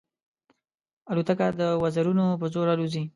الوتکه 1.11 1.47
د 1.59 1.61
وزرونو 1.83 2.25
په 2.39 2.45
زور 2.53 2.67
الوزي. 2.73 3.03